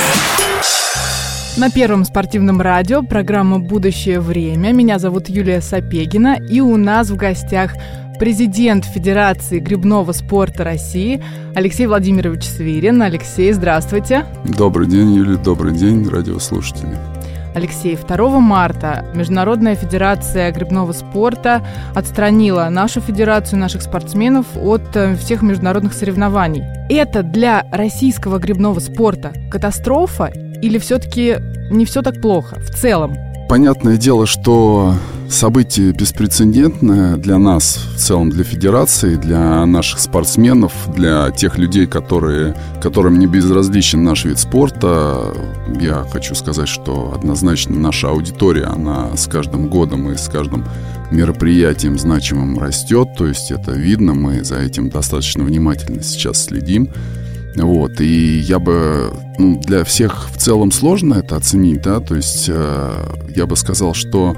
[1.58, 4.71] На первом спортивном радио программа «Будущее время».
[4.71, 7.73] Меня зовут Юлия Сапегина, и у нас в гостях
[8.18, 11.21] президент Федерации грибного спорта России
[11.54, 13.02] Алексей Владимирович Свирин.
[13.02, 14.26] Алексей, здравствуйте.
[14.46, 16.95] Добрый день, Юлия, добрый день, радиослушатели.
[17.54, 25.41] Алексей, 2 марта Международная федерация грибного спорта отстранила нашу федерацию, наших спортсменов от э, всех
[25.41, 26.63] международных соревнований.
[26.90, 31.38] Это для российского грибного спорта катастрофа или все-таки
[31.70, 33.30] не все так плохо в целом?
[33.51, 34.95] Понятное дело, что
[35.29, 42.55] событие беспрецедентное для нас, в целом для федерации, для наших спортсменов, для тех людей, которые,
[42.81, 45.33] которым не безразличен наш вид спорта.
[45.81, 50.63] Я хочу сказать, что однозначно наша аудитория, она с каждым годом и с каждым
[51.11, 53.09] мероприятием значимым растет.
[53.17, 56.88] То есть это видно, мы за этим достаточно внимательно сейчас следим.
[57.55, 62.45] Вот, и я бы, ну, для всех в целом сложно это оценить, да, то есть
[62.47, 64.38] э, я бы сказал, что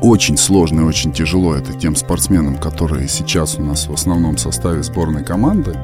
[0.00, 4.82] очень сложно и очень тяжело это тем спортсменам, которые сейчас у нас в основном составе
[4.82, 5.74] сборной команды,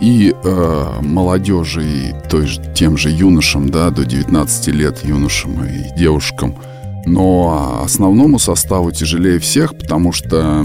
[0.00, 5.98] и э, молодежи, и той же, тем же юношам, да, до 19 лет юношам и
[5.98, 6.56] девушкам.
[7.04, 10.64] Но основному составу тяжелее всех, потому что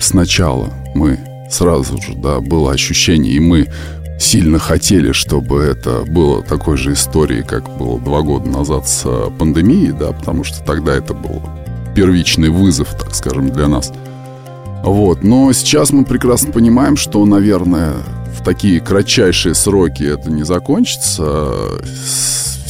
[0.00, 1.18] сначала мы
[1.52, 3.68] сразу же, да, было ощущение, и мы
[4.18, 9.30] сильно хотели, чтобы это было такой же историей, как было два года назад с э,
[9.38, 11.42] пандемией, да, потому что тогда это был
[11.94, 13.92] первичный вызов, так скажем, для нас.
[14.82, 15.22] Вот.
[15.22, 17.94] Но сейчас мы прекрасно понимаем, что, наверное,
[18.38, 21.52] в такие кратчайшие сроки это не закончится,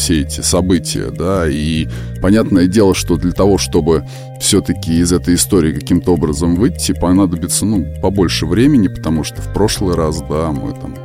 [0.03, 1.87] все эти события, да, и
[2.21, 4.05] понятное дело, что для того, чтобы
[4.41, 9.95] все-таки из этой истории каким-то образом выйти, понадобится, ну, побольше времени, потому что в прошлый
[9.95, 10.97] раз, да, мы там...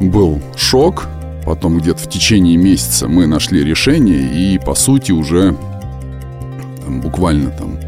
[0.00, 1.06] Был шок,
[1.44, 5.54] потом где-то в течение месяца мы нашли решение и, по сути, уже
[6.82, 7.78] там, буквально там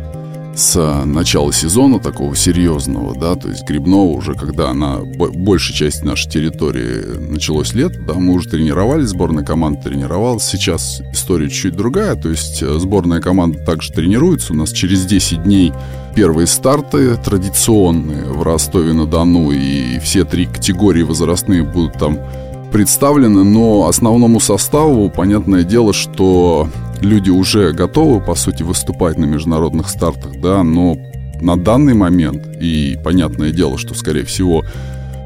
[0.60, 6.30] с начала сезона такого серьезного, да, то есть грибного уже, когда на большей части нашей
[6.30, 10.44] территории началось лето, да, мы уже тренировались, сборная команда тренировалась.
[10.44, 14.52] Сейчас история чуть-чуть другая, то есть э, сборная команда также тренируется.
[14.52, 15.72] У нас через 10 дней
[16.14, 22.18] первые старты традиционные в Ростове-на-Дону, и все три категории возрастные будут там
[22.70, 26.68] представлены, но основному составу, понятное дело, что
[27.00, 30.96] люди уже готовы, по сути, выступать на международных стартах, да, но
[31.40, 34.62] на данный момент, и понятное дело, что, скорее всего,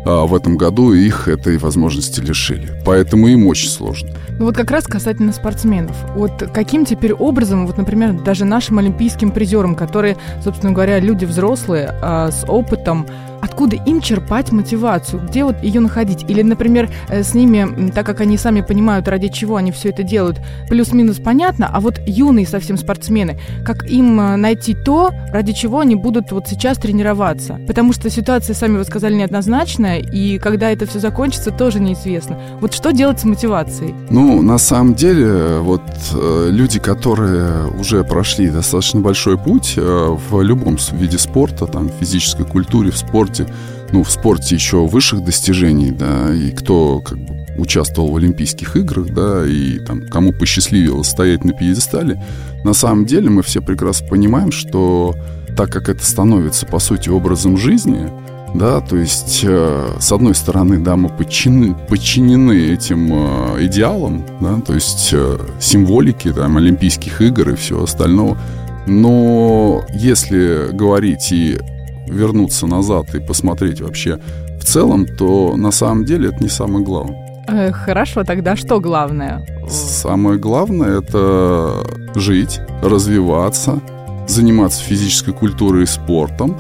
[0.07, 2.71] а, в этом году их этой возможности лишили.
[2.85, 4.11] Поэтому им очень сложно.
[4.39, 5.97] Ну вот как раз касательно спортсменов.
[6.15, 11.91] Вот каким теперь образом, вот, например, даже нашим олимпийским призерам, которые, собственно говоря, люди взрослые,
[12.03, 13.07] а, с опытом,
[13.45, 16.25] откуда им черпать мотивацию, где вот ее находить.
[16.29, 20.03] Или, например, э, с ними, так как они сами понимают, ради чего они все это
[20.03, 25.81] делают, плюс-минус понятно, а вот юные совсем спортсмены, как им э, найти то, ради чего
[25.81, 27.61] они будут вот сейчас тренироваться.
[27.67, 32.39] Потому что ситуация, сами вы сказали, неоднозначная, и когда это все закончится, тоже неизвестно.
[32.61, 33.95] Вот что делать с мотивацией?
[34.11, 35.83] Ну, на самом деле, вот
[36.15, 42.91] э, люди, которые уже прошли достаточно большой путь в любом виде спорта, там, физической культуре,
[42.91, 43.53] в спорте, спорте,
[43.93, 49.09] ну, в спорте еще высших достижений, да, и кто как бы участвовал в Олимпийских играх,
[49.11, 52.23] да, и там кому посчастливилось стоять на пьедестале,
[52.65, 55.15] на самом деле мы все прекрасно понимаем, что
[55.57, 58.11] так как это становится, по сути, образом жизни,
[58.55, 64.61] да, то есть, э, с одной стороны, да, мы подчинены, подчинены этим э, идеалам, да,
[64.61, 68.39] то есть э, символике, там, Олимпийских игр и всего остального,
[68.87, 71.59] но если говорить и
[72.07, 74.19] вернуться назад и посмотреть вообще
[74.61, 77.45] в целом, то на самом деле это не самое главное.
[77.47, 79.47] Э, хорошо, тогда что главное?
[79.69, 81.85] Самое главное это
[82.15, 83.81] жить, развиваться,
[84.27, 86.57] заниматься физической культурой и спортом,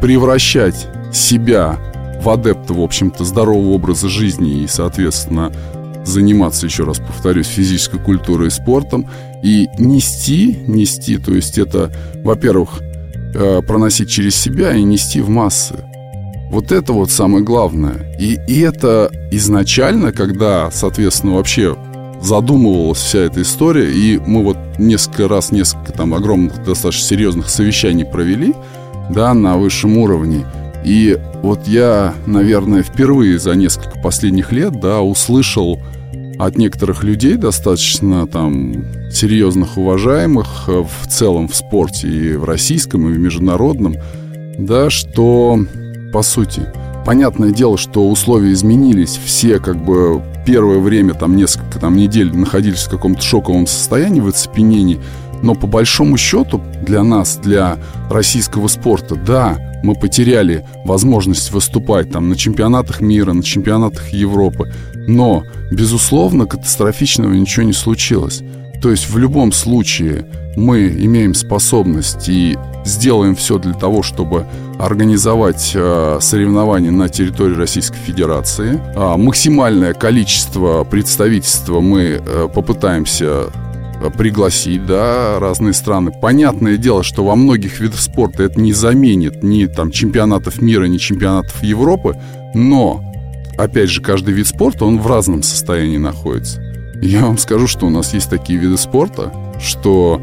[0.00, 1.78] превращать себя
[2.22, 5.52] в адепта, в общем-то, здорового образа жизни и, соответственно,
[6.04, 9.08] заниматься, еще раз повторюсь, физической культурой и спортом
[9.42, 11.90] и нести, нести, то есть это,
[12.22, 12.80] во-первых,
[13.34, 15.74] э, проносить через себя и нести в массы.
[16.50, 18.16] Вот это вот самое главное.
[18.18, 21.76] И, и это изначально, когда, соответственно, вообще
[22.20, 28.04] задумывалась вся эта история, и мы вот несколько раз, несколько там огромных, достаточно серьезных совещаний
[28.04, 28.54] провели,
[29.10, 30.44] да, на высшем уровне.
[30.84, 35.80] И вот я, наверное, впервые за несколько последних лет, да, услышал
[36.46, 43.08] от некоторых людей, достаточно там серьезных, уважаемых э, в целом в спорте и в российском,
[43.08, 43.96] и в международном,
[44.58, 45.58] да, что,
[46.12, 46.62] по сути,
[47.04, 52.84] понятное дело, что условия изменились, все как бы первое время, там несколько там, недель находились
[52.84, 54.98] в каком-то шоковом состоянии, в оцепенении,
[55.42, 57.76] но по большому счету для нас, для
[58.08, 64.72] российского спорта, да, мы потеряли возможность выступать там на чемпионатах мира, на чемпионатах Европы,
[65.06, 68.42] но, безусловно, катастрофичного ничего не случилось.
[68.80, 70.26] То есть в любом случае
[70.56, 74.46] мы имеем способность и сделаем все для того, чтобы
[74.78, 78.80] организовать э, соревнования на территории Российской Федерации.
[78.96, 83.50] А, максимальное количество представительства мы э, попытаемся
[84.02, 86.10] э, пригласить, да, разные страны.
[86.10, 90.96] Понятное дело, что во многих видах спорта это не заменит ни там чемпионатов мира, ни
[90.96, 92.16] чемпионатов Европы,
[92.54, 93.09] но,
[93.56, 96.62] опять же, каждый вид спорта, он в разном состоянии находится.
[97.02, 100.20] Я вам скажу, что у нас есть такие виды спорта, что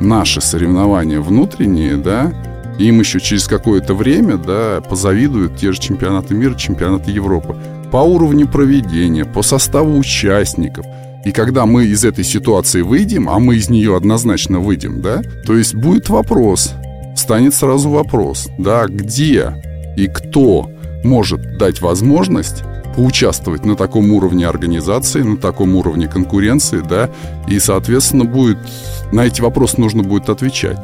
[0.00, 2.32] наши соревнования внутренние, да,
[2.78, 7.56] им еще через какое-то время, да, позавидуют те же чемпионаты мира, чемпионаты Европы.
[7.90, 10.86] По уровню проведения, по составу участников.
[11.24, 15.56] И когда мы из этой ситуации выйдем, а мы из нее однозначно выйдем, да, то
[15.56, 16.72] есть будет вопрос,
[17.16, 19.52] станет сразу вопрос, да, где
[19.96, 20.70] и кто
[21.04, 22.62] может дать возможность
[22.96, 27.10] поучаствовать на таком уровне организации, на таком уровне конкуренции, да,
[27.48, 28.58] и, соответственно, будет
[29.12, 30.78] на эти вопросы нужно будет отвечать.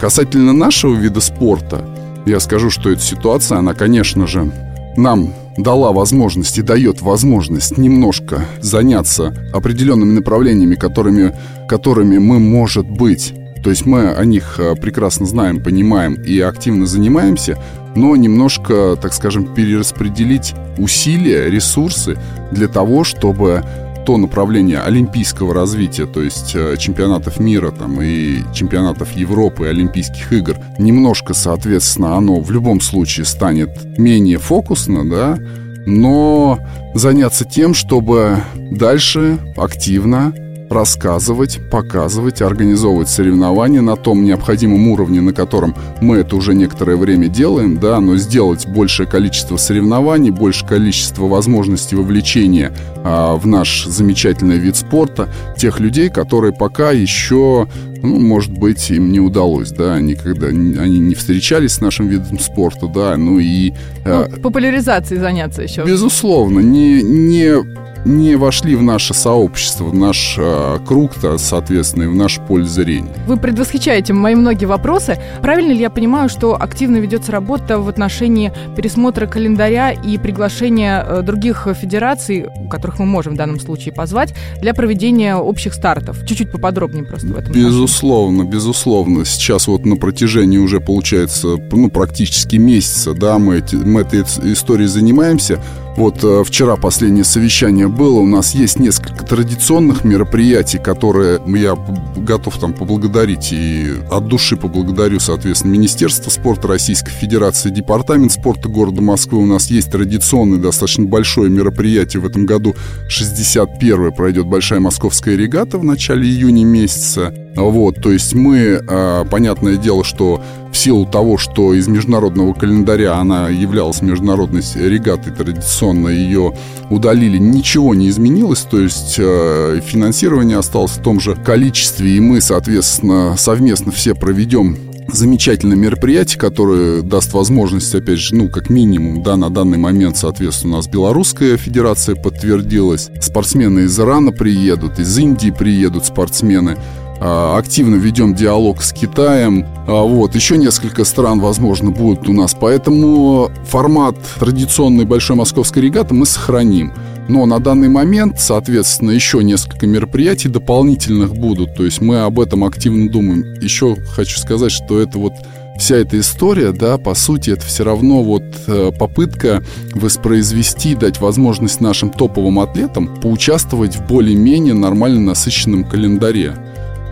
[0.00, 1.84] Касательно нашего вида спорта,
[2.26, 4.50] я скажу, что эта ситуация, она, конечно же,
[4.96, 11.36] нам дала возможность и дает возможность немножко заняться определенными направлениями, которыми,
[11.68, 16.86] которыми мы, может быть, то есть мы о них э, прекрасно знаем, понимаем и активно
[16.86, 17.58] занимаемся,
[17.94, 22.18] но немножко, так скажем, перераспределить усилия, ресурсы
[22.50, 23.62] для того, чтобы
[24.04, 30.32] то направление олимпийского развития, то есть э, чемпионатов мира там, и чемпионатов Европы, и Олимпийских
[30.32, 35.38] игр, немножко, соответственно, оно в любом случае станет менее фокусно, да,
[35.86, 36.58] но
[36.94, 40.32] заняться тем, чтобы дальше активно
[40.72, 47.28] рассказывать, показывать, организовывать соревнования на том необходимом уровне, на котором мы это уже некоторое время
[47.28, 52.72] делаем, да, но сделать большее количество соревнований, большее количество возможностей вовлечения
[53.04, 57.68] а, в наш замечательный вид спорта тех людей, которые пока еще
[58.02, 62.88] ну, может быть, им не удалось, да, никогда они не встречались с нашим видом спорта,
[62.88, 63.72] да, ну и...
[64.04, 65.84] Ну, популяризацией заняться еще.
[65.84, 67.54] Безусловно, не, не
[68.04, 73.14] не вошли в наше сообщество, в наш э, круг-то, соответственно, и в наш поле зрения.
[73.26, 75.18] Вы предвосхищаете мои многие вопросы.
[75.40, 81.22] Правильно ли я понимаю, что активно ведется работа в отношении пересмотра календаря и приглашения э,
[81.22, 86.26] других федераций, которых мы можем в данном случае позвать, для проведения общих стартов?
[86.26, 87.52] Чуть-чуть поподробнее просто в этом.
[87.52, 88.52] Безусловно, отношении.
[88.52, 89.24] безусловно.
[89.24, 94.22] Сейчас вот на протяжении уже, получается, ну, практически месяца, да, мы, эти, мы этой
[94.52, 95.60] историей занимаемся.
[95.96, 98.20] Вот э, вчера последнее совещание было.
[98.20, 101.76] У нас есть несколько традиционных мероприятий, которые я
[102.16, 109.02] готов там поблагодарить и от души поблагодарю, соответственно, Министерство спорта Российской Федерации, Департамент спорта города
[109.02, 109.38] Москвы.
[109.38, 112.74] У нас есть традиционное, достаточно большое мероприятие в этом году.
[113.08, 117.34] 61-е пройдет Большая Московская регата в начале июня месяца.
[117.56, 123.16] Вот, то есть мы, а, понятное дело, что в силу того, что из международного календаря
[123.16, 126.54] она являлась международной регатой традиционно, ее
[126.88, 132.40] удалили, ничего не изменилось, то есть а, финансирование осталось в том же количестве, и мы,
[132.40, 134.78] соответственно, совместно все проведем
[135.12, 140.74] замечательное мероприятие, которое даст возможность, опять же, ну, как минимум, да, на данный момент, соответственно,
[140.74, 143.10] у нас Белорусская Федерация подтвердилась.
[143.20, 146.76] Спортсмены из Ирана приедут, из Индии приедут спортсмены.
[147.20, 149.66] А, активно ведем диалог с Китаем.
[149.86, 152.56] А, вот, еще несколько стран, возможно, будут у нас.
[152.58, 156.92] Поэтому формат традиционной большой московской регаты мы сохраним.
[157.28, 161.76] Но на данный момент, соответственно, еще несколько мероприятий дополнительных будут.
[161.76, 163.54] То есть мы об этом активно думаем.
[163.60, 165.32] Еще хочу сказать, что это вот
[165.78, 169.62] вся эта история, да, по сути, это все равно вот э, попытка
[169.94, 176.54] воспроизвести, дать возможность нашим топовым атлетам поучаствовать в более-менее нормально насыщенном календаре.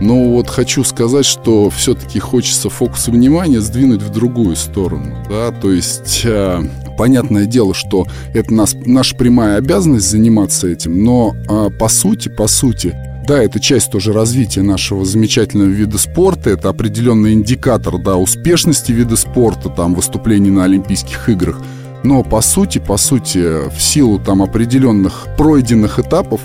[0.01, 5.15] Но вот хочу сказать, что все-таки хочется фокус внимания сдвинуть в другую сторону.
[5.29, 5.51] Да?
[5.51, 6.59] То есть э,
[6.97, 12.47] понятное дело, что это нас, наша прямая обязанность заниматься этим, но э, по сути, по
[12.47, 12.95] сути,
[13.27, 19.15] да, это часть тоже развития нашего замечательного вида спорта, это определенный индикатор, да, успешности вида
[19.15, 21.61] спорта, там, выступлений на Олимпийских играх.
[22.03, 26.41] Но по сути, по сути, в силу там определенных пройденных этапов,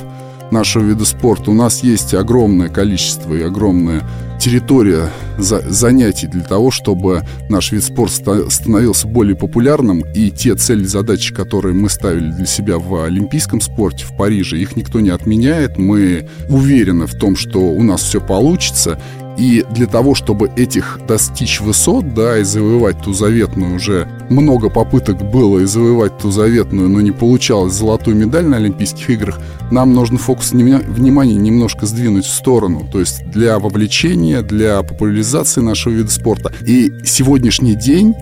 [0.50, 4.02] нашего вида спорта у нас есть огромное количество и огромная
[4.38, 10.84] территория за, занятий для того, чтобы наш вид спорта становился более популярным, и те цели,
[10.84, 15.78] задачи, которые мы ставили для себя в олимпийском спорте в Париже, их никто не отменяет.
[15.78, 19.00] Мы уверены в том, что у нас все получится,
[19.36, 25.30] и для того, чтобы этих достичь высот, да, и завоевать ту заветную уже много попыток
[25.30, 29.38] было и завоевать ту заветную, но не получалось золотую медаль на Олимпийских играх,
[29.70, 32.86] нам нужно фокус внимания немножко сдвинуть в сторону.
[32.90, 36.52] То есть для вовлечения, для популяризации нашего вида спорта.
[36.64, 38.14] И сегодняшний день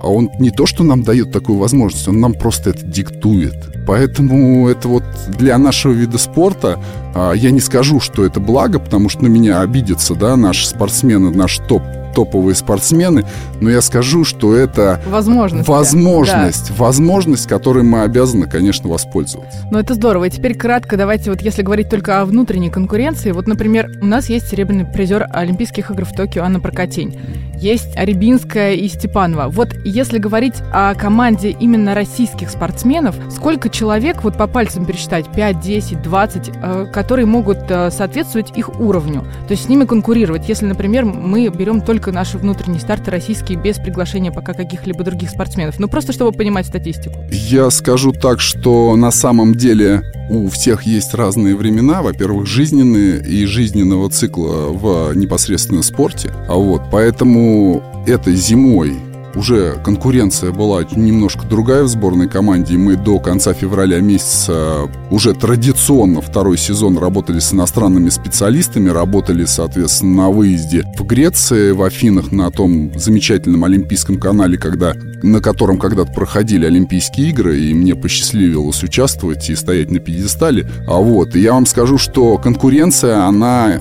[0.00, 3.54] а он не то, что нам дает такую возможность, он нам просто это диктует.
[3.86, 5.04] Поэтому это вот
[5.38, 6.78] для нашего вида спорта
[7.14, 11.30] а, я не скажу, что это благо, потому что на меня обидятся, да, наши спортсмены,
[11.30, 11.82] наш топ
[12.14, 13.24] топовые спортсмены,
[13.60, 16.74] но я скажу, что это возможность, возможность, да.
[16.76, 19.58] возможность, которой мы обязаны, конечно, воспользоваться.
[19.70, 20.24] Ну это здорово.
[20.24, 24.28] И теперь кратко давайте вот если говорить только о внутренней конкуренции, вот, например, у нас
[24.28, 27.18] есть серебряный призер Олимпийских игр в Токио Анна Прокатень
[27.60, 29.48] есть Рябинская и Степанова.
[29.48, 35.60] Вот если говорить о команде именно российских спортсменов, сколько человек, вот по пальцам пересчитать, 5,
[35.60, 41.04] 10, 20, которые могут э, соответствовать их уровню, то есть с ними конкурировать, если, например,
[41.04, 46.12] мы берем только наши внутренние старты российские без приглашения пока каких-либо других спортсменов, ну просто
[46.12, 47.16] чтобы понимать статистику.
[47.30, 53.44] Я скажу так, что на самом деле у всех есть разные времена, во-первых, жизненные и
[53.44, 58.96] жизненного цикла в непосредственно спорте, а вот поэтому этой зимой
[59.40, 66.20] уже конкуренция была немножко другая в сборной команде, мы до конца февраля месяца уже традиционно
[66.20, 72.50] второй сезон работали с иностранными специалистами, работали, соответственно, на выезде в Греции, в Афинах, на
[72.50, 74.92] том замечательном Олимпийском канале, когда,
[75.22, 80.68] на котором когда-то проходили Олимпийские игры, и мне посчастливилось участвовать и стоять на пьедестале.
[80.86, 83.80] А вот, и я вам скажу, что конкуренция, она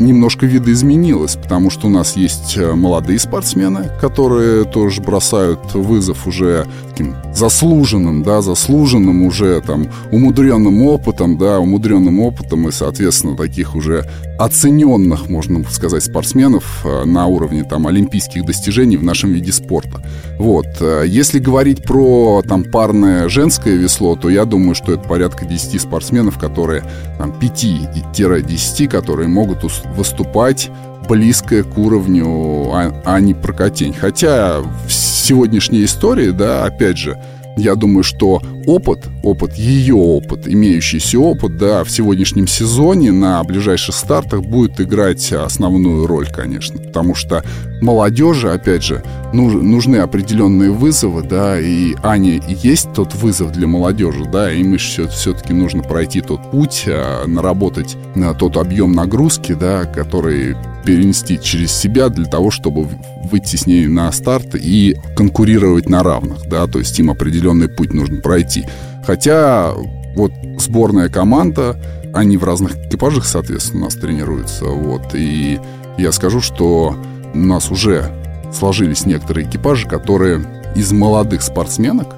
[0.00, 6.66] немножко видоизменилось, потому что у нас есть э, молодые спортсмены, которые тоже бросают вызов уже
[7.00, 14.06] таким заслуженным, да, заслуженным уже там умудренным опытом, да, умудренным опытом и, соответственно, таких уже
[14.38, 20.02] оцененных, можно сказать, спортсменов э, на уровне там олимпийских достижений в нашем виде спорта.
[20.38, 20.66] Вот.
[20.80, 25.80] Э, если говорить про там парное женское весло, то я думаю, что это порядка 10
[25.80, 26.82] спортсменов, которые
[27.18, 29.62] там 5-10, которые могут
[29.96, 30.70] выступать
[31.10, 32.70] близкое к уровню
[33.04, 33.92] Ани Прокатень.
[33.92, 37.20] Хотя в сегодняшней истории, да, опять же,
[37.56, 43.96] я думаю, что опыт, опыт, ее опыт, имеющийся опыт, да, в сегодняшнем сезоне на ближайших
[43.96, 46.78] стартах будет играть основную роль, конечно.
[46.78, 47.42] Потому что
[47.80, 54.52] молодежи, опять же, нужны определенные вызовы, да, и Ане есть тот вызов для молодежи, да,
[54.52, 59.84] и мы все, все-таки нужно пройти тот путь, а, наработать на тот объем нагрузки, да,
[59.84, 62.88] который перенести через себя для того, чтобы
[63.30, 67.92] выйти с ней на старт и конкурировать на равных, да, то есть им определенный путь
[67.92, 68.64] нужно пройти.
[69.04, 69.72] Хотя
[70.16, 71.80] вот сборная команда,
[72.12, 75.60] они в разных экипажах, соответственно, у нас тренируются, вот, и
[75.98, 76.96] я скажу, что
[77.34, 78.10] у нас уже
[78.52, 80.44] сложились некоторые экипажи, которые
[80.74, 82.14] из молодых спортсменок,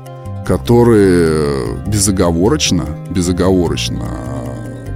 [0.47, 4.07] которые безоговорочно, безоговорочно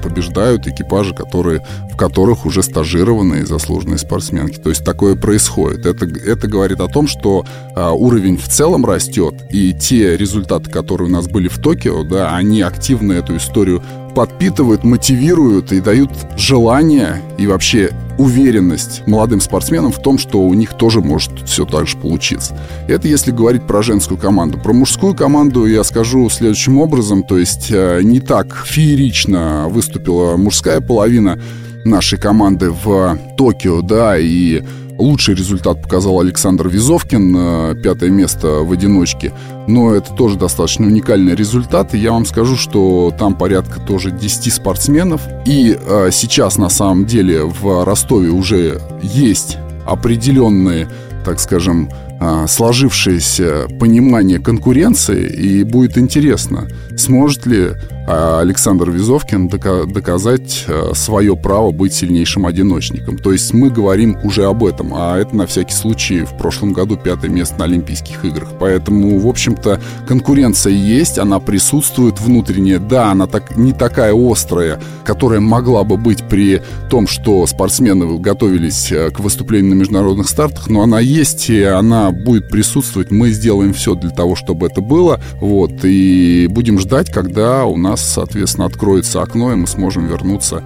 [0.06, 4.56] побеждают экипажи, которые, в которых уже стажированные заслуженные спортсменки.
[4.58, 5.84] То есть такое происходит.
[5.84, 7.44] Это, это говорит о том, что
[7.74, 12.36] а, уровень в целом растет, и те результаты, которые у нас были в Токио, да,
[12.36, 13.82] они активно эту историю
[14.14, 20.74] подпитывают, мотивируют и дают желание и вообще уверенность молодым спортсменам в том, что у них
[20.74, 22.58] тоже может все так же получиться.
[22.88, 24.58] Это если говорить про женскую команду.
[24.58, 30.80] Про мужскую команду я скажу следующим образом, то есть э, не так феерично выступила мужская
[30.80, 31.40] половина
[31.84, 34.62] нашей команды в Токио, да, и
[34.98, 39.32] Лучший результат показал Александр Визовкин, э, пятое место в одиночке.
[39.68, 41.94] Но это тоже достаточно уникальный результат.
[41.94, 45.20] И я вам скажу, что там порядка тоже 10 спортсменов.
[45.44, 50.88] И э, сейчас на самом деле в Ростове уже есть определенные,
[51.24, 55.26] так скажем, э, сложившееся понимание конкуренции.
[55.26, 57.72] И будет интересно, сможет ли
[58.06, 63.18] а Александр Визовкин доказать э, свое право быть сильнейшим одиночником.
[63.18, 66.96] То есть мы говорим уже об этом, а это на всякий случай в прошлом году
[66.96, 68.50] пятое место на Олимпийских играх.
[68.60, 72.78] Поэтому, в общем-то, конкуренция есть, она присутствует внутренняя.
[72.78, 78.92] Да, она так, не такая острая, которая могла бы быть при том, что спортсмены готовились
[78.92, 83.10] э, к выступлению на международных стартах, но она есть, и она будет присутствовать.
[83.10, 85.20] Мы сделаем все для того, чтобы это было.
[85.40, 90.62] Вот, и будем ждать, когда у нас, соответственно, откроется окно, и мы сможем вернуться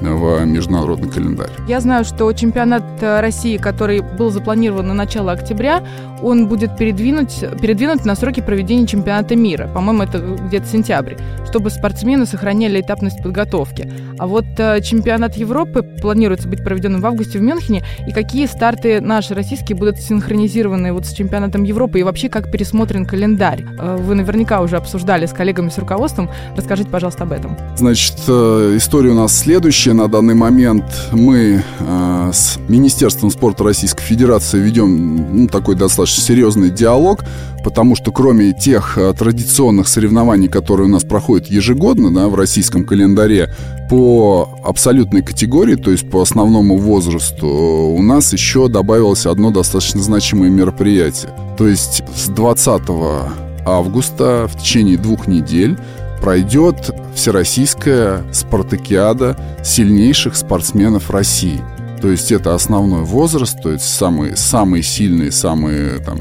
[0.00, 1.50] в международный календарь.
[1.68, 5.82] Я знаю, что чемпионат э, России, который был запланирован на начало октября,
[6.22, 9.68] он будет передвинуть, передвинут на сроки проведения чемпионата мира.
[9.72, 11.14] По-моему, это где-то сентябрь,
[11.48, 13.90] чтобы спортсмены сохраняли этапность подготовки.
[14.18, 17.82] А вот э, чемпионат Европы планируется быть проведенным в августе в Мюнхене.
[18.06, 22.00] И какие старты наши российские будут синхронизированы вот с чемпионатом Европы?
[22.00, 23.64] И вообще, как пересмотрен календарь?
[23.78, 26.30] Э, вы наверняка уже обсуждали с коллегами, с руководством.
[26.56, 27.56] Расскажите, пожалуйста, об этом.
[27.76, 34.58] Значит, история у нас следующая на данный момент мы э, с Министерством спорта Российской Федерации
[34.58, 37.20] ведем ну, такой достаточно серьезный диалог,
[37.62, 42.84] потому что кроме тех э, традиционных соревнований, которые у нас проходят ежегодно да, в российском
[42.84, 43.54] календаре,
[43.88, 50.50] по абсолютной категории, то есть по основному возрасту, у нас еще добавилось одно достаточно значимое
[50.50, 51.32] мероприятие.
[51.56, 52.82] То есть с 20
[53.66, 55.78] августа в течение двух недель
[56.24, 61.60] пройдет Всероссийская спартакиада сильнейших спортсменов России.
[62.00, 66.20] То есть это основной возраст, то есть самые, самые сильные, самые там,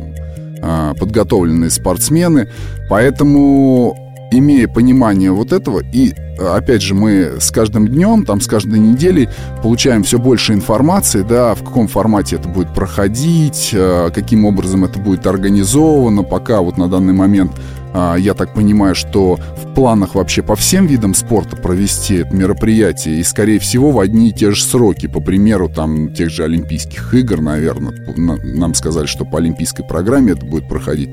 [0.62, 2.50] а, подготовленные спортсмены.
[2.89, 3.95] Поэтому,
[4.33, 9.29] имея понимание вот этого, и опять же, мы с каждым днем, там, с каждой неделей
[9.62, 15.00] получаем все больше информации, да, в каком формате это будет проходить, а, каким образом это
[15.00, 16.24] будет организовано.
[16.24, 17.53] Пока вот на данный момент
[17.93, 23.23] я так понимаю, что в планах вообще по всем видам спорта провести это мероприятие, и,
[23.23, 27.41] скорее всего, в одни и те же сроки, по примеру, там, тех же Олимпийских игр,
[27.41, 31.09] наверное, нам сказали, что по олимпийской программе это будет проходить.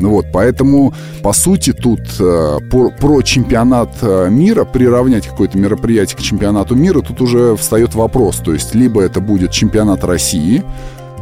[0.00, 6.18] Ну вот, поэтому, по сути, тут э, про, про чемпионат э, мира, приравнять какое-то мероприятие
[6.18, 8.38] к чемпионату мира, тут уже встает вопрос.
[8.38, 10.64] То есть, либо это будет чемпионат России,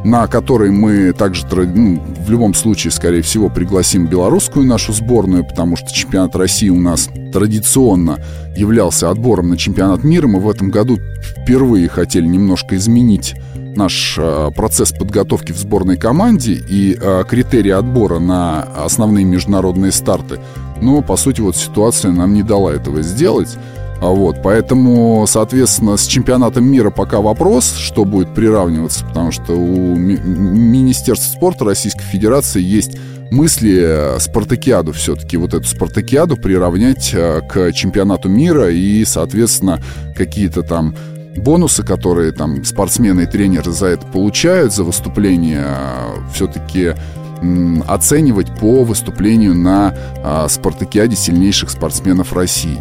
[0.04, 5.76] на который мы также ну, в любом случае, скорее всего, пригласим белорусскую нашу сборную, потому
[5.76, 8.18] что чемпионат России у нас традиционно
[8.56, 10.26] являлся отбором на чемпионат мира.
[10.26, 16.52] Мы в этом году впервые хотели немножко изменить наш э, процесс подготовки в сборной команде
[16.52, 20.40] и э, критерии отбора на основные международные старты.
[20.80, 23.56] Но, по сути, вот ситуация нам не дала этого сделать.
[24.02, 29.94] А вот, поэтому, соответственно, с чемпионатом мира пока вопрос, что будет приравниваться, потому что у
[29.94, 32.98] Ми- Министерства спорта Российской Федерации есть
[33.30, 39.80] мысли э, спартакиаду все-таки, вот эту спартакиаду приравнять э, к чемпионату мира и, соответственно,
[40.16, 40.96] какие-то там
[41.36, 46.94] бонусы, которые там спортсмены и тренеры за это получают, за выступление, э, все-таки
[47.88, 49.92] оценивать по выступлению на
[50.48, 52.78] спартакиаде сильнейших спортсменов России.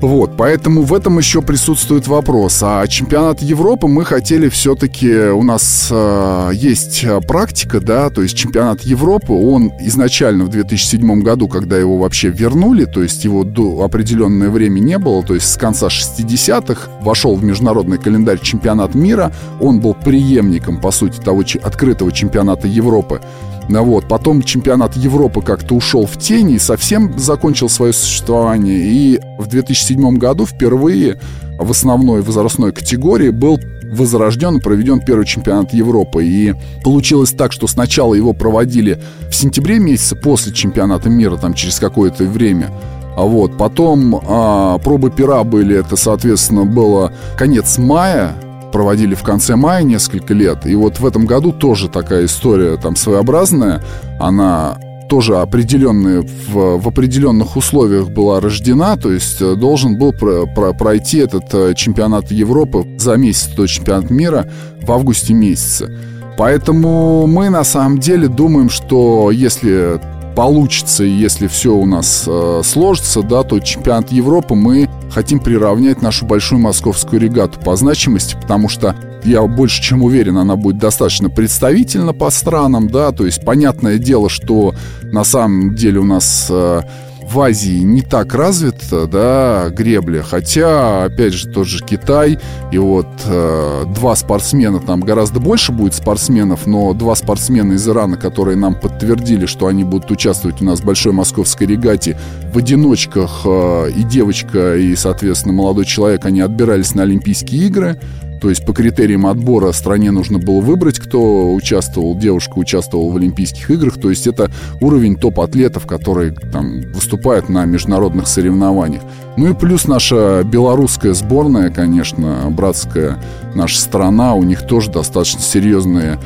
[0.00, 2.60] Вот, поэтому в этом еще присутствует вопрос.
[2.62, 5.30] А чемпионат Европы мы хотели все-таки...
[5.30, 11.48] У нас э, есть практика, да, то есть чемпионат Европы, он изначально в 2007 году,
[11.48, 15.56] когда его вообще вернули, то есть его до определенное время не было, то есть с
[15.56, 22.12] конца 60-х вошел в международный календарь чемпионат мира, он был преемником, по сути, того открытого
[22.12, 23.20] чемпионата Европы.
[23.68, 24.08] Ну вот.
[24.08, 28.78] Потом чемпионат Европы как-то ушел в тени и совсем закончил свое существование.
[28.78, 31.20] И в 2007 году впервые
[31.58, 36.24] в основной возрастной категории был возрожден и проведен первый чемпионат Европы.
[36.24, 39.00] И получилось так, что сначала его проводили
[39.30, 42.70] в сентябре месяце после чемпионата мира, там через какое-то время.
[43.16, 48.34] А вот потом а, пробы пера были, это, соответственно, было конец мая
[48.72, 50.66] проводили в конце мая несколько лет.
[50.66, 53.82] И вот в этом году тоже такая история там своеобразная.
[54.20, 54.78] Она
[55.08, 60.72] тоже определенные, в, в определенных условиях была рождена, то есть э, должен был про, про,
[60.74, 64.46] пройти этот э, чемпионат Европы за месяц до чемпионата мира
[64.82, 65.90] в августе месяце.
[66.36, 70.00] Поэтому мы на самом деле думаем, что если
[70.38, 76.26] получится, если все у нас э, сложится, да, то чемпионат Европы мы хотим приравнять нашу
[76.26, 82.12] большую московскую регату по значимости, потому что я больше чем уверен, она будет достаточно представительна
[82.12, 86.82] по странам, да, то есть понятное дело, что на самом деле у нас э,
[87.30, 90.22] в Азии не так развита, да, гребля.
[90.22, 92.38] Хотя, опять же, тот же Китай,
[92.72, 98.16] и вот э, два спортсмена, там гораздо больше будет спортсменов, но два спортсмена из Ирана,
[98.16, 102.18] которые нам подтвердили, что они будут участвовать у нас в Большой Московской регате
[102.52, 108.00] в одиночках, э, и девочка, и, соответственно, молодой человек, они отбирались на Олимпийские игры.
[108.40, 113.70] То есть по критериям отбора стране нужно было выбрать, кто участвовал, девушка участвовала в Олимпийских
[113.70, 114.00] играх.
[114.00, 119.02] То есть это уровень топ-атлетов, которые там выступают на международных соревнованиях.
[119.36, 123.18] Ну и плюс наша белорусская сборная, конечно, братская
[123.54, 126.18] наша страна, у них тоже достаточно серьезные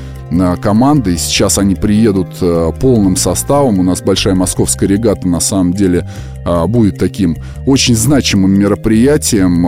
[0.63, 1.15] команды.
[1.15, 2.29] И сейчас они приедут
[2.81, 3.81] полным составом.
[3.81, 6.09] У нас большая московская регата на самом деле
[6.69, 9.63] будет таким очень значимым мероприятием.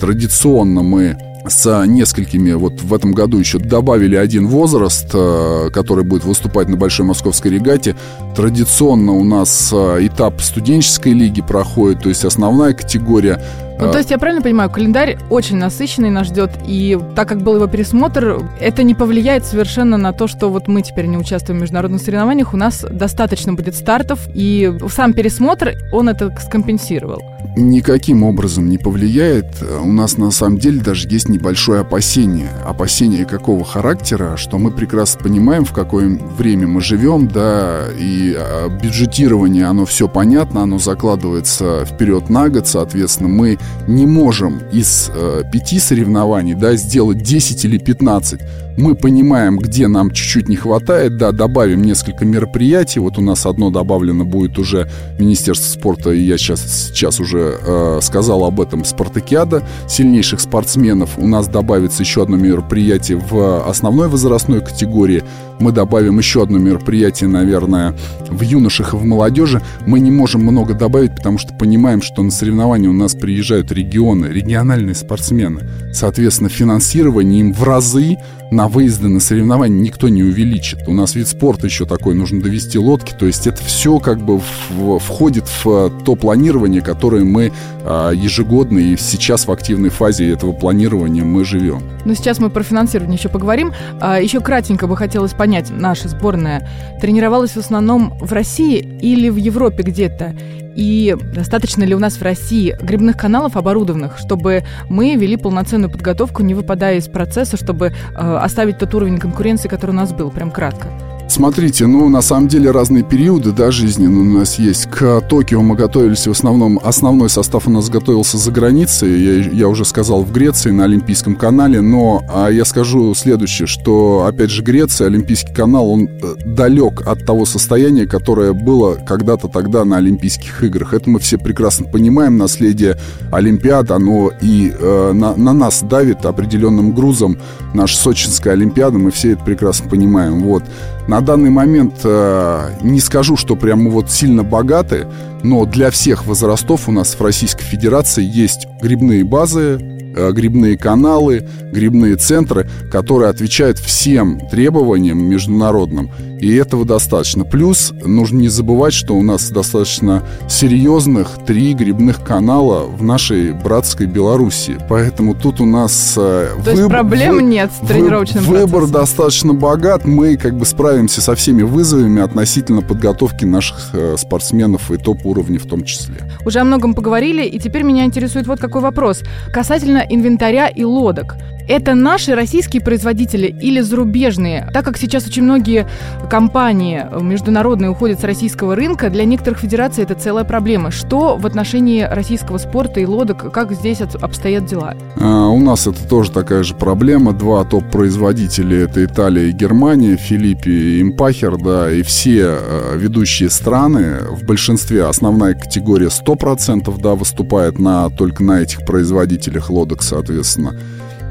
[0.00, 6.24] Традиционно мы с несколькими, вот в этом году еще добавили один возраст, э, который будет
[6.24, 7.96] выступать на Большой Московской регате.
[8.34, 13.40] Традиционно у нас э, этап студенческой лиги проходит, то есть основная категория
[13.78, 17.56] ну, то есть я правильно понимаю, календарь очень насыщенный нас ждет, и так как был
[17.56, 21.62] его пересмотр, это не повлияет совершенно на то, что вот мы теперь не участвуем в
[21.62, 27.22] международных соревнованиях, у нас достаточно будет стартов, и сам пересмотр, он это скомпенсировал.
[27.56, 29.46] Никаким образом не повлияет.
[29.82, 32.50] У нас на самом деле даже есть небольшое опасение.
[32.66, 38.68] Опасение какого характера, что мы прекрасно понимаем, в какое время мы живем, да, и а,
[38.68, 45.42] бюджетирование, оно все понятно, оно закладывается вперед на год, соответственно, мы не можем из э,
[45.52, 48.40] пяти соревнований да, сделать 10 или 15
[48.76, 53.00] мы понимаем, где нам чуть-чуть не хватает, да, добавим несколько мероприятий.
[53.00, 57.98] Вот у нас одно добавлено будет уже Министерство спорта, и я сейчас, сейчас уже э,
[58.02, 61.18] сказал об этом, спартакиада сильнейших спортсменов.
[61.18, 65.24] У нас добавится еще одно мероприятие в основной возрастной категории.
[65.58, 67.96] Мы добавим еще одно мероприятие, наверное,
[68.28, 69.62] в юношах и в молодежи.
[69.86, 74.26] Мы не можем много добавить, потому что понимаем, что на соревнования у нас приезжают регионы,
[74.26, 75.62] региональные спортсмены.
[75.94, 78.18] Соответственно, финансирование им в разы
[78.50, 80.80] на выезды на соревнования никто не увеличит.
[80.86, 83.14] У нас вид спорта еще такой, нужно довести лодки.
[83.18, 87.52] То есть это все как бы в, входит в то планирование, которое мы
[87.84, 91.82] а, ежегодно и сейчас в активной фазе этого планирования мы живем.
[92.04, 93.72] Но сейчас мы про финансирование еще поговорим.
[94.00, 96.68] А, еще кратенько бы хотелось понять, наша сборная
[97.00, 100.34] тренировалась в основном в России или в Европе где-то?
[100.76, 106.42] И достаточно ли у нас в России грибных каналов оборудованных, чтобы мы вели полноценную подготовку,
[106.42, 110.50] не выпадая из процесса, чтобы э, оставить тот уровень конкуренции, который у нас был, прям
[110.50, 110.88] кратко?
[111.28, 114.86] Смотрите, ну, на самом деле разные периоды, да, жизни ну, у нас есть.
[114.86, 119.68] К Токио мы готовились в основном, основной состав у нас готовился за границей, я, я
[119.68, 124.62] уже сказал, в Греции, на Олимпийском канале, но а я скажу следующее, что, опять же,
[124.62, 130.62] Греция, Олимпийский канал, он э, далек от того состояния, которое было когда-то тогда на Олимпийских
[130.62, 130.94] играх.
[130.94, 132.98] Это мы все прекрасно понимаем, наследие
[133.32, 137.36] Олимпиад, оно и э, на, на нас давит определенным грузом.
[137.74, 140.62] Наша Сочинская Олимпиада, мы все это прекрасно понимаем, вот.
[141.08, 145.06] На данный момент э, не скажу, что прямо вот сильно богаты,
[145.42, 149.95] но для всех возрастов у нас в Российской Федерации есть грибные базы,
[150.32, 156.10] грибные каналы, грибные центры, которые отвечают всем требованиям международным.
[156.40, 157.44] И этого достаточно.
[157.44, 164.06] Плюс нужно не забывать, что у нас достаточно серьезных три грибных канала в нашей братской
[164.06, 164.76] Беларуси.
[164.88, 166.76] Поэтому тут у нас э, То выб...
[166.76, 167.42] есть проблем вы...
[167.42, 168.56] нет с тренировочным вы...
[168.56, 169.00] Выбор процессом.
[169.00, 170.04] достаточно богат.
[170.04, 175.66] Мы как бы справимся со всеми вызовами относительно подготовки наших э, спортсменов и топ-уровней в
[175.66, 176.16] том числе.
[176.44, 179.22] Уже о многом поговорили, и теперь меня интересует вот какой вопрос.
[179.52, 181.36] Касательно инвентаря и лодок.
[181.68, 184.68] Это наши российские производители или зарубежные?
[184.72, 185.88] Так как сейчас очень многие
[186.30, 190.90] компании международные уходят с российского рынка, для некоторых федераций это целая проблема.
[190.92, 194.94] Что в отношении российского спорта и лодок, как здесь обстоят дела?
[195.20, 197.32] А, у нас это тоже такая же проблема.
[197.32, 204.18] Два топ-производителя это Италия и Германия, Филиппи и Импахер, да, и все э, ведущие страны,
[204.30, 210.76] в большинстве основная категория 100% да, выступает на, только на этих производителях лодок, соответственно.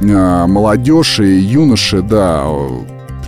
[0.02, 2.46] А, молодежь и юноши, да,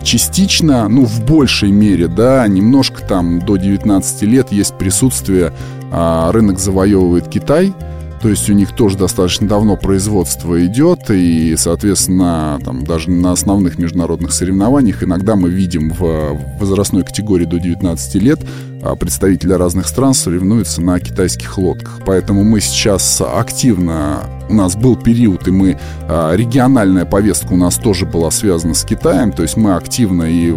[0.03, 5.53] частично, ну, в большей мере, да, немножко там до 19 лет есть присутствие,
[5.91, 7.73] а, рынок завоевывает Китай,
[8.21, 13.77] то есть у них тоже достаточно давно производство идет, и, соответственно, там, даже на основных
[13.77, 18.39] международных соревнованиях иногда мы видим в возрастной категории до 19 лет
[18.81, 22.01] а, представители разных стран соревнуются на китайских лодках.
[22.05, 25.77] Поэтому мы сейчас активно у нас был период, и мы
[26.07, 30.51] а, региональная повестка у нас тоже была связана с Китаем, то есть мы активно и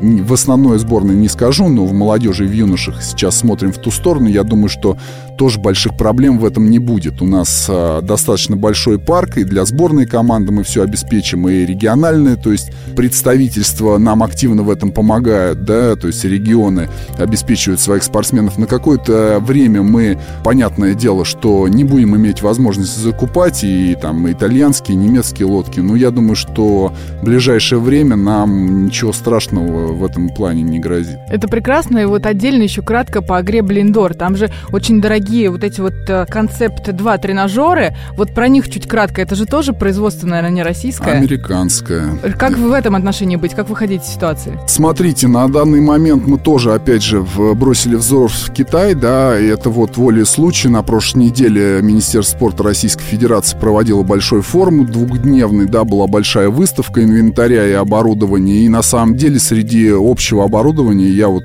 [0.00, 3.90] в основной сборной не скажу, но в молодежи и в юношах сейчас смотрим в ту
[3.90, 4.28] сторону.
[4.28, 4.96] Я думаю, что
[5.36, 7.20] тоже больших проблем в этом не будет.
[7.22, 12.36] У нас а, достаточно большой парк, и для сборной команды мы все обеспечим, и региональные,
[12.36, 18.58] то есть представительство нам активно в этом помогают, да, то есть регионы обеспечивают своих спортсменов.
[18.58, 24.96] На какое-то время мы, понятное дело, что не будем иметь возможности закупать и там итальянские,
[24.96, 30.62] немецкие лодки, но я думаю, что в ближайшее время нам ничего страшного в этом плане
[30.62, 31.18] не грозит.
[31.28, 34.14] Это прекрасно, и вот отдельно еще кратко по игре Блиндор.
[34.14, 38.70] Там же очень дорогие дорогие вот эти вот э, концепты 2 тренажеры, вот про них
[38.70, 41.12] чуть кратко, это же тоже производство, наверное, не российское?
[41.12, 42.18] Американское.
[42.38, 43.54] Как в этом отношении быть?
[43.54, 44.58] Как выходить из ситуации?
[44.66, 49.70] Смотрите, на данный момент мы тоже, опять же, бросили взор в Китай, да, и это
[49.70, 50.68] вот волей случая.
[50.68, 57.02] На прошлой неделе Министерство спорта Российской Федерации проводило большой форум двухдневный, да, была большая выставка
[57.02, 61.44] инвентаря и оборудования, и на самом деле среди общего оборудования я вот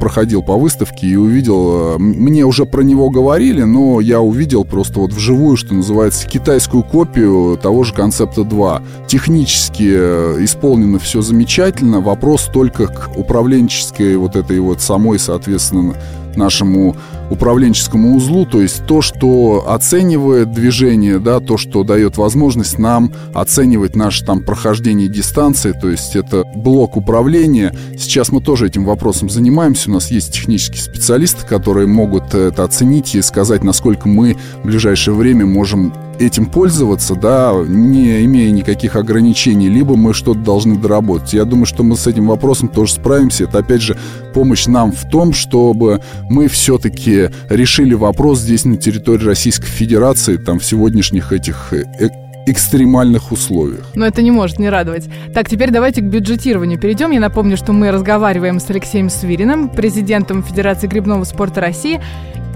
[0.00, 3.19] проходил по выставке и увидел, э, мне уже про него говорили,
[3.66, 8.82] но я увидел просто вот вживую, что называется, китайскую копию того же концепта 2.
[9.06, 15.94] Технически э, исполнено все замечательно, вопрос только к управленческой вот этой вот самой, соответственно,
[16.36, 16.96] нашему
[17.30, 23.94] управленческому узлу, то есть то, что оценивает движение, да, то, что дает возможность нам оценивать
[23.94, 27.74] наше там прохождение дистанции, то есть это блок управления.
[27.96, 33.14] Сейчас мы тоже этим вопросом занимаемся, у нас есть технические специалисты, которые могут это оценить
[33.14, 39.68] и сказать, насколько мы в ближайшее время можем этим пользоваться, да, не имея никаких ограничений,
[39.68, 41.32] либо мы что-то должны доработать.
[41.32, 43.44] Я думаю, что мы с этим вопросом тоже справимся.
[43.44, 43.96] Это, опять же,
[44.34, 50.58] помощь нам в том, чтобы мы все-таки решили вопрос здесь на территории Российской Федерации, там,
[50.58, 51.84] в сегодняшних этих э,
[52.46, 53.86] экстремальных условиях.
[53.94, 55.08] Но это не может не радовать.
[55.34, 57.10] Так, теперь давайте к бюджетированию перейдем.
[57.10, 62.00] Я напомню, что мы разговариваем с Алексеем Свириным, президентом Федерации грибного спорта России.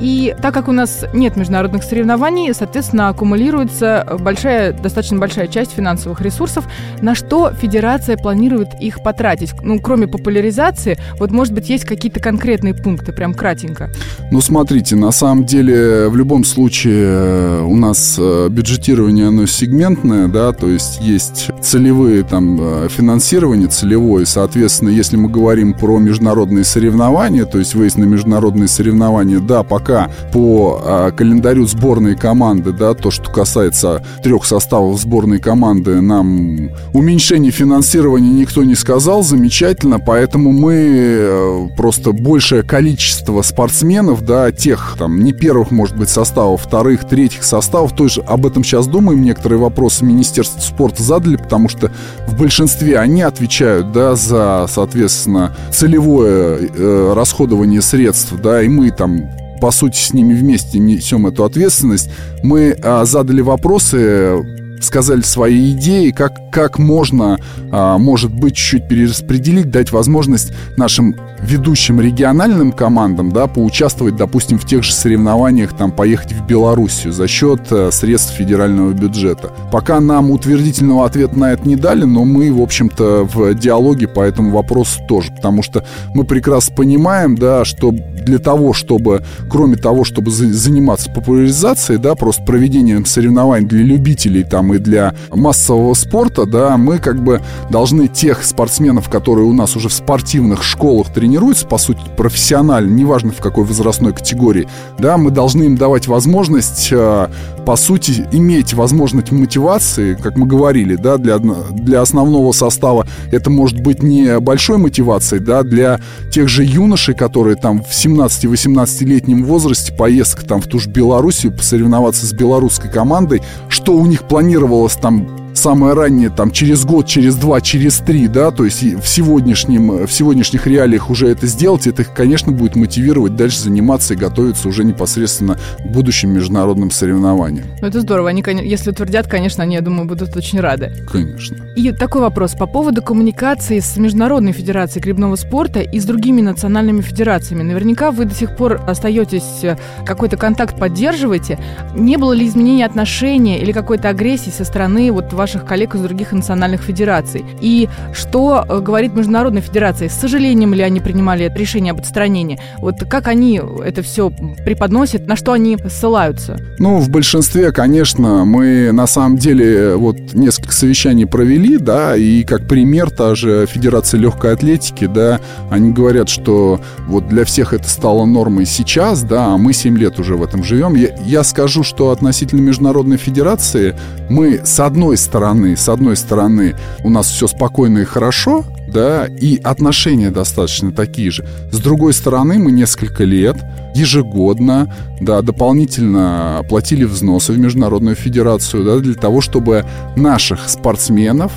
[0.00, 6.20] И так как у нас нет международных соревнований, соответственно, аккумулируется большая, достаточно большая часть финансовых
[6.20, 6.66] ресурсов,
[7.00, 9.52] на что федерация планирует их потратить.
[9.62, 13.90] Ну, кроме популяризации, вот, может быть, есть какие-то конкретные пункты, прям кратенько.
[14.30, 20.28] Ну, смотрите, на самом деле, в любом случае, э, у нас э, бюджетирование, оно сегментное,
[20.28, 27.44] да, то есть есть целевые там финансирование целевое, соответственно, если мы говорим про международные соревнования,
[27.44, 33.10] то есть выезд на международные соревнования, да, пока по а, календарю сборной команды, да, то,
[33.10, 41.68] что касается трех составов сборной команды, нам уменьшение финансирования никто не сказал, замечательно, поэтому мы
[41.76, 47.96] просто большее количество спортсменов, да, тех, там, не первых, может быть, составов, вторых, третьих составов,
[47.96, 51.90] тоже об этом сейчас думаем, некоторые вопросы Министерства спорта задали, потому что
[52.26, 59.30] в большинстве они отвечают, да, за, соответственно, целевое э, расходование средств, да, и мы там
[59.60, 62.10] по сути, с ними вместе несем эту ответственность,
[62.42, 67.38] мы а, задали вопросы сказали свои идеи, как, как можно,
[67.72, 74.66] а, может быть, чуть-чуть перераспределить, дать возможность нашим ведущим региональным командам, да, поучаствовать, допустим, в
[74.66, 79.50] тех же соревнованиях, там, поехать в Белоруссию за счет э, средств федерального бюджета.
[79.70, 84.20] Пока нам утвердительного ответа на это не дали, но мы, в общем-то, в диалоге по
[84.20, 90.04] этому вопросу тоже, потому что мы прекрасно понимаем, да, что для того, чтобы, кроме того,
[90.04, 96.76] чтобы заниматься популяризацией, да, просто проведением соревнований для любителей там и для массового спорта, да,
[96.76, 101.78] мы как бы должны тех спортсменов, которые у нас уже в спортивных школах тренируются, по
[101.78, 107.28] сути, профессионально, неважно в какой возрастной категории, да, мы должны им давать возможность, э,
[107.64, 113.80] по сути, иметь возможность мотивации, как мы говорили, да, для, для основного состава это может
[113.80, 116.00] быть не большой мотивацией, да, для
[116.30, 122.26] тех же юношей, которые там в 17-18-летнем возрасте поездка там в ту же Белоруссию, посоревноваться
[122.26, 127.60] с белорусской командой, что у них планировалось там самое раннее, там, через год, через два,
[127.60, 132.12] через три, да, то есть в, сегодняшнем, в сегодняшних реалиях уже это сделать, это их,
[132.12, 137.66] конечно, будет мотивировать дальше заниматься и готовиться уже непосредственно к будущим международным соревнованиям.
[137.80, 138.30] Ну, это здорово.
[138.30, 140.92] Они, если утвердят, конечно, они, я думаю, будут очень рады.
[141.10, 141.56] Конечно.
[141.76, 147.00] И такой вопрос по поводу коммуникации с Международной Федерацией грибного спорта и с другими национальными
[147.00, 147.62] федерациями.
[147.62, 151.58] Наверняка вы до сих пор остаетесь, э, какой-то контакт поддерживаете.
[151.94, 156.32] Не было ли изменения отношения или какой-то агрессии со стороны вот ваших коллег из других
[156.32, 157.44] национальных федераций?
[157.60, 160.08] И что э, говорит Международная Федерация?
[160.08, 162.58] С сожалением ли они принимали решение об отстранении?
[162.78, 164.30] Вот как они это все
[164.64, 166.58] преподносят, на что они ссылаются?
[166.78, 172.66] Ну, в большинстве, конечно, мы на самом деле вот несколько совещаний провели, да, и как
[172.66, 178.24] пример та же Федерация легкой атлетики, да, они говорят, что вот для всех это стало
[178.24, 180.94] нормой сейчас, да, а мы 7 лет уже в этом живем.
[180.94, 183.94] Я, я скажу, что относительно Международной Федерации
[184.30, 189.26] мы с одной стороны стороны, с одной стороны, у нас все спокойно и хорошо, да,
[189.26, 191.44] и отношения достаточно такие же.
[191.72, 193.56] С другой стороны, мы несколько лет
[193.96, 201.50] ежегодно, да, дополнительно платили взносы в Международную Федерацию, да, для того, чтобы наших спортсменов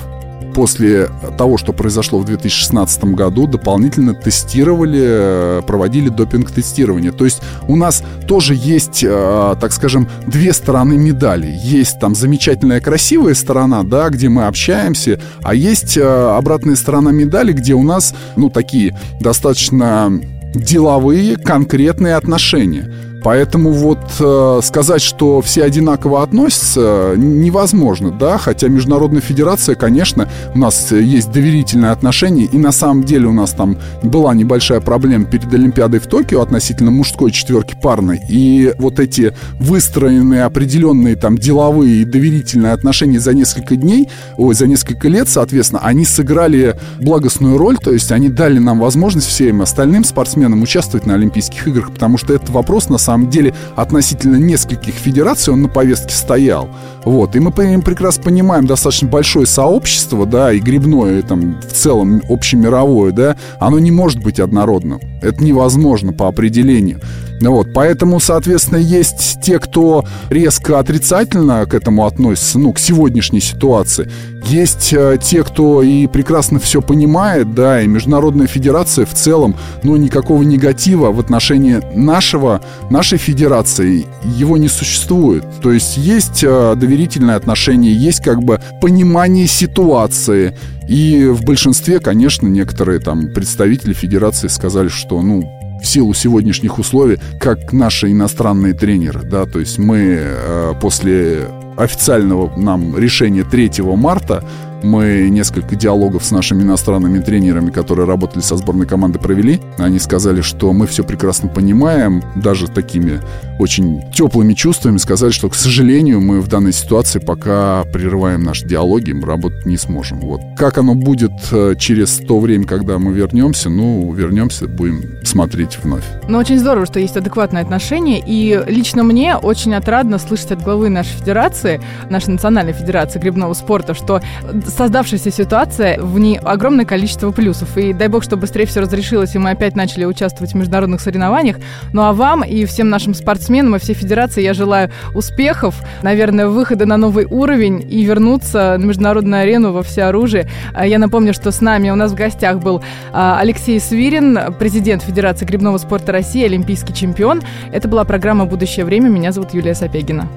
[0.58, 7.12] после того, что произошло в 2016 году, дополнительно тестировали, проводили допинг-тестирование.
[7.12, 11.46] То есть у нас тоже есть, так скажем, две стороны медали.
[11.62, 17.74] Есть там замечательная красивая сторона, да, где мы общаемся, а есть обратная сторона медали, где
[17.74, 20.10] у нас, ну, такие достаточно
[20.56, 22.92] деловые, конкретные отношения.
[23.28, 30.58] Поэтому вот э, сказать, что все одинаково относятся, невозможно, да, хотя Международная Федерация, конечно, у
[30.58, 35.52] нас есть доверительные отношения, и на самом деле у нас там была небольшая проблема перед
[35.52, 42.04] Олимпиадой в Токио относительно мужской четверки парной, и вот эти выстроенные определенные там деловые и
[42.06, 47.92] доверительные отношения за несколько дней, ой, за несколько лет, соответственно, они сыграли благостную роль, то
[47.92, 52.48] есть они дали нам возможность всем остальным спортсменам участвовать на Олимпийских играх, потому что этот
[52.48, 56.68] вопрос на самом деле относительно нескольких федераций он на повестке стоял.
[57.04, 57.34] Вот.
[57.36, 63.36] И мы прекрасно понимаем, достаточно большое сообщество, да, и грибное, там, в целом, общемировое, да,
[63.58, 65.00] оно не может быть однородным.
[65.20, 67.00] Это невозможно по определению.
[67.40, 74.10] Вот, поэтому, соответственно, есть те, кто резко отрицательно к этому относится, ну, к сегодняшней ситуации.
[74.44, 79.96] Есть э, те, кто и прекрасно все понимает, да, и Международная Федерация в целом, ну,
[79.96, 85.44] никакого негатива в отношении нашего, нашей Федерации его не существует.
[85.62, 90.56] То есть есть э, доверительное отношение, есть как бы понимание ситуации,
[90.88, 97.18] и в большинстве, конечно, некоторые там представители Федерации сказали, что, ну, в силу сегодняшних условий,
[97.40, 104.44] как наши иностранные тренеры, да, то есть мы э, после официального нам решения 3 марта
[104.82, 109.60] мы несколько диалогов с нашими иностранными тренерами, которые работали со сборной команды, провели.
[109.78, 113.20] Они сказали, что мы все прекрасно понимаем, даже такими
[113.58, 119.12] очень теплыми чувствами сказали, что, к сожалению, мы в данной ситуации пока прерываем наши диалоги,
[119.12, 120.20] мы работать не сможем.
[120.20, 120.40] Вот.
[120.56, 126.04] Как оно будет э, через то время, когда мы вернемся, ну, вернемся, будем смотреть вновь.
[126.28, 130.88] Ну, очень здорово, что есть адекватное отношение, и лично мне очень отрадно слышать от главы
[130.88, 134.20] нашей федерации, нашей национальной федерации грибного спорта, что
[134.68, 137.76] создавшаяся ситуация, в ней огромное количество плюсов.
[137.76, 141.56] И дай бог, что быстрее все разрешилось, и мы опять начали участвовать в международных соревнованиях.
[141.92, 146.86] Ну а вам и всем нашим спортсменам и всей федерации я желаю успехов, наверное, выхода
[146.86, 150.48] на новый уровень и вернуться на международную арену во всеоружие.
[150.74, 155.02] А я напомню, что с нами у нас в гостях был а, Алексей Свирин, президент
[155.02, 157.42] Федерации грибного спорта России, олимпийский чемпион.
[157.72, 159.08] Это была программа «Будущее время».
[159.08, 160.28] Меня зовут Юлия Сапегина.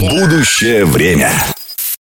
[0.00, 1.30] Будущее время.